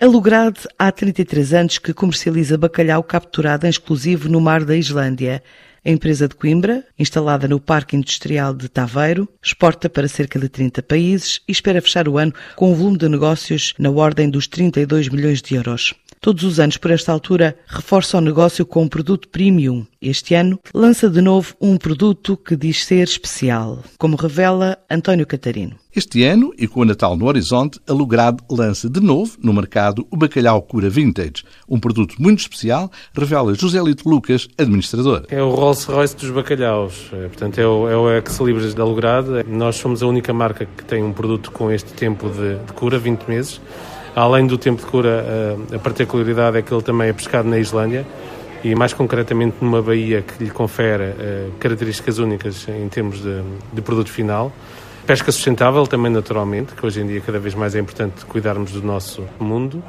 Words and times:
A 0.00 0.06
Lograde 0.06 0.60
há 0.78 0.92
33 0.92 1.52
anos 1.52 1.78
que 1.78 1.92
comercializa 1.92 2.56
bacalhau 2.56 3.02
capturado 3.02 3.66
em 3.66 3.68
exclusivo 3.68 4.28
no 4.28 4.40
mar 4.40 4.64
da 4.64 4.76
Islândia. 4.76 5.42
A 5.84 5.90
empresa 5.90 6.28
de 6.28 6.36
Coimbra, 6.36 6.86
instalada 6.96 7.48
no 7.48 7.58
Parque 7.58 7.96
Industrial 7.96 8.54
de 8.54 8.68
Taveiro, 8.68 9.28
exporta 9.42 9.90
para 9.90 10.06
cerca 10.06 10.38
de 10.38 10.48
30 10.48 10.84
países 10.84 11.40
e 11.48 11.50
espera 11.50 11.82
fechar 11.82 12.06
o 12.06 12.16
ano 12.16 12.32
com 12.54 12.70
um 12.70 12.76
volume 12.76 12.96
de 12.96 13.08
negócios 13.08 13.74
na 13.76 13.90
ordem 13.90 14.30
dos 14.30 14.46
32 14.46 15.08
milhões 15.08 15.42
de 15.42 15.56
euros. 15.56 15.96
Todos 16.20 16.42
os 16.44 16.58
anos, 16.58 16.76
por 16.76 16.90
esta 16.90 17.12
altura, 17.12 17.56
reforça 17.66 18.18
o 18.18 18.20
negócio 18.20 18.66
com 18.66 18.82
um 18.82 18.88
produto 18.88 19.28
premium. 19.28 19.86
Este 20.00 20.34
ano, 20.34 20.58
lança 20.74 21.08
de 21.08 21.20
novo 21.20 21.54
um 21.60 21.76
produto 21.76 22.36
que 22.36 22.56
diz 22.56 22.84
ser 22.84 23.04
especial, 23.04 23.82
como 23.98 24.16
revela 24.16 24.78
António 24.90 25.26
Catarino. 25.26 25.76
Este 25.94 26.22
ano, 26.22 26.52
e 26.56 26.68
com 26.68 26.80
o 26.80 26.84
Natal 26.84 27.16
no 27.16 27.26
horizonte, 27.26 27.80
a 27.88 27.92
Lograde 27.92 28.38
lança 28.48 28.88
de 28.88 29.00
novo 29.00 29.36
no 29.42 29.52
mercado 29.52 30.06
o 30.10 30.16
bacalhau 30.16 30.62
cura 30.62 30.88
vintage, 30.88 31.42
um 31.68 31.80
produto 31.80 32.14
muito 32.20 32.40
especial, 32.40 32.90
revela 33.12 33.54
José 33.54 33.80
Lito 33.82 34.08
Lucas, 34.08 34.46
administrador. 34.56 35.24
É 35.28 35.42
o 35.42 35.50
Rolls-Royce 35.50 36.16
dos 36.16 36.30
bacalhaus, 36.30 37.10
é, 37.12 37.26
portanto 37.26 37.58
é 37.58 37.66
o, 37.66 37.88
é 37.88 37.96
o 37.96 38.10
ex-libris 38.12 38.74
da 38.74 38.84
Lograde. 38.84 39.44
Nós 39.48 39.76
somos 39.76 40.02
a 40.02 40.06
única 40.06 40.32
marca 40.32 40.66
que 40.66 40.84
tem 40.84 41.02
um 41.02 41.12
produto 41.12 41.50
com 41.50 41.70
este 41.72 41.92
tempo 41.92 42.28
de, 42.30 42.64
de 42.64 42.72
cura, 42.74 42.98
20 42.98 43.24
meses. 43.24 43.60
Além 44.18 44.48
do 44.48 44.58
tempo 44.58 44.80
de 44.80 44.86
cura, 44.88 45.24
eh, 45.70 45.76
a 45.76 45.78
particularidade 45.78 46.58
é 46.58 46.62
que 46.62 46.74
ele 46.74 46.82
também 46.82 47.08
é 47.08 47.12
pescado 47.12 47.48
na 47.48 47.56
Islândia 47.56 48.04
e 48.64 48.74
mais 48.74 48.92
concretamente 48.92 49.58
numa 49.60 49.80
baía 49.80 50.22
que 50.22 50.42
lhe 50.42 50.50
confere 50.50 51.04
uh, 51.04 51.52
características 51.60 52.18
únicas 52.18 52.66
em 52.68 52.88
termos 52.88 53.22
de, 53.22 53.44
de, 53.72 53.80
produto 53.80 54.10
final. 54.10 54.50
Pesca 55.06 55.30
sustentável 55.30 55.86
também 55.86 56.10
naturalmente, 56.10 56.74
que 56.74 56.84
hoje 56.84 57.00
em 57.00 57.06
dia 57.06 57.20
cada 57.20 57.38
vez 57.38 57.54
mais 57.54 57.76
é 57.76 57.78
importante 57.78 58.26
cuidarmos 58.26 58.72
do 58.72 58.82
nosso 58.82 59.22
mundo. 59.38 59.80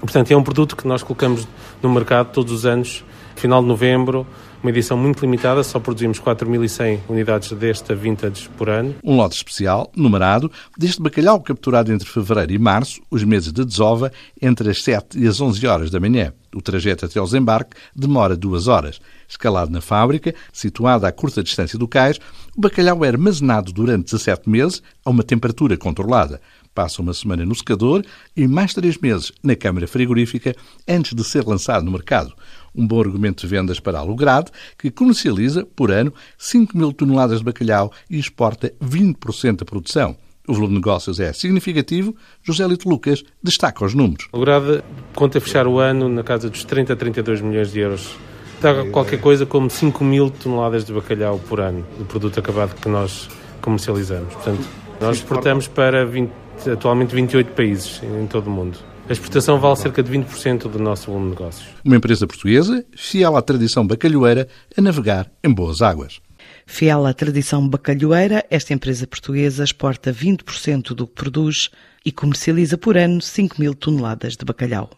Portanto, 0.00 0.30
é 0.30 0.36
um 0.36 0.42
produto 0.42 0.76
que 0.76 0.88
nós 0.88 1.02
colocamos 1.02 1.46
no 1.82 1.90
mercado 1.90 2.32
todos 2.32 2.54
os 2.54 2.64
anos, 2.64 3.04
final 3.36 3.62
de 3.62 3.68
novembro, 3.68 4.26
uma 4.62 4.70
edição 4.70 4.96
muito 4.96 5.20
limitada, 5.20 5.62
só 5.62 5.78
produzimos 5.78 6.18
4.100 6.18 7.00
unidades 7.08 7.52
desta 7.52 7.94
vintage 7.94 8.48
por 8.56 8.70
ano. 8.70 8.94
Um 9.04 9.16
lote 9.16 9.36
especial, 9.36 9.90
numerado, 9.94 10.50
deste 10.76 11.02
bacalhau 11.02 11.40
capturado 11.40 11.92
entre 11.92 12.08
fevereiro 12.08 12.52
e 12.52 12.58
março, 12.58 13.02
os 13.10 13.22
meses 13.24 13.52
de 13.52 13.64
desova, 13.64 14.10
entre 14.40 14.70
as 14.70 14.82
7 14.82 15.18
e 15.18 15.26
as 15.26 15.40
11 15.40 15.66
horas 15.66 15.90
da 15.90 16.00
manhã. 16.00 16.32
O 16.54 16.62
trajeto 16.62 17.04
até 17.04 17.18
ao 17.18 17.26
desembarque 17.26 17.76
demora 17.94 18.36
duas 18.36 18.68
horas. 18.68 19.00
Escalado 19.28 19.70
na 19.70 19.80
fábrica, 19.80 20.34
situada 20.52 21.08
a 21.08 21.12
curta 21.12 21.42
distância 21.42 21.78
do 21.78 21.88
cais, 21.88 22.18
o 22.56 22.60
bacalhau 22.60 23.04
é 23.04 23.08
armazenado 23.08 23.72
durante 23.72 24.04
17 24.04 24.48
meses 24.48 24.82
a 25.04 25.10
uma 25.10 25.22
temperatura 25.22 25.76
controlada. 25.76 26.40
Passa 26.74 27.02
uma 27.02 27.14
semana 27.14 27.44
no 27.44 27.54
secador 27.54 28.04
e 28.36 28.48
mais 28.48 28.74
três 28.74 28.98
meses 28.98 29.32
na 29.42 29.54
câmara 29.54 29.86
frigorífica 29.86 30.54
antes 30.88 31.14
de 31.14 31.24
ser 31.24 31.44
lançado 31.44 31.84
no 31.84 31.92
mercado 31.92 32.34
um 32.74 32.86
bom 32.86 33.00
argumento 33.00 33.42
de 33.42 33.46
vendas 33.46 33.78
para 33.78 33.98
a 33.98 34.02
Lograde, 34.02 34.50
que 34.76 34.90
comercializa, 34.90 35.64
por 35.64 35.90
ano, 35.92 36.12
5 36.36 36.76
mil 36.76 36.92
toneladas 36.92 37.38
de 37.38 37.44
bacalhau 37.44 37.92
e 38.10 38.18
exporta 38.18 38.72
20% 38.82 39.58
da 39.58 39.64
produção. 39.64 40.16
O 40.46 40.52
volume 40.52 40.74
de 40.74 40.80
negócios 40.80 41.18
é 41.20 41.32
significativo. 41.32 42.14
José 42.42 42.66
Lito 42.66 42.88
Lucas 42.88 43.24
destaca 43.42 43.84
os 43.84 43.94
números. 43.94 44.28
A 44.32 44.36
Lograde 44.36 44.82
conta 45.14 45.40
fechar 45.40 45.66
o 45.66 45.78
ano 45.78 46.08
na 46.08 46.22
casa 46.22 46.50
dos 46.50 46.64
30 46.64 46.92
a 46.92 46.96
32 46.96 47.40
milhões 47.40 47.72
de 47.72 47.80
euros. 47.80 48.16
Dá 48.60 48.84
qualquer 48.90 49.20
coisa 49.20 49.46
como 49.46 49.70
5 49.70 50.04
mil 50.04 50.30
toneladas 50.30 50.84
de 50.84 50.92
bacalhau 50.92 51.38
por 51.38 51.60
ano, 51.60 51.86
do 51.98 52.04
produto 52.04 52.38
acabado 52.40 52.74
que 52.74 52.88
nós 52.88 53.28
comercializamos. 53.60 54.34
Portanto, 54.34 54.68
nós 55.00 55.16
exportamos 55.16 55.66
para 55.66 56.04
20, 56.04 56.30
atualmente 56.72 57.14
28 57.14 57.52
países 57.52 58.02
em 58.02 58.26
todo 58.26 58.46
o 58.46 58.50
mundo. 58.50 58.78
A 59.08 59.12
exportação 59.12 59.60
vale 59.60 59.76
cerca 59.76 60.02
de 60.02 60.10
20% 60.10 60.68
do 60.68 60.78
nosso 60.78 61.06
volume 61.06 61.26
de 61.26 61.38
negócios. 61.38 61.68
Uma 61.84 61.96
empresa 61.96 62.26
portuguesa, 62.26 62.84
fiel 62.96 63.36
à 63.36 63.42
tradição 63.42 63.86
bacalhoeira, 63.86 64.48
a 64.76 64.80
navegar 64.80 65.30
em 65.42 65.52
boas 65.52 65.82
águas. 65.82 66.20
Fiel 66.66 67.06
à 67.06 67.12
tradição 67.12 67.68
bacalhoeira, 67.68 68.44
esta 68.50 68.72
empresa 68.72 69.06
portuguesa 69.06 69.64
exporta 69.64 70.12
20% 70.12 70.94
do 70.94 71.06
que 71.06 71.14
produz 71.14 71.70
e 72.04 72.10
comercializa 72.10 72.78
por 72.78 72.96
ano 72.96 73.20
5 73.20 73.60
mil 73.60 73.74
toneladas 73.74 74.36
de 74.36 74.44
bacalhau. 74.44 74.90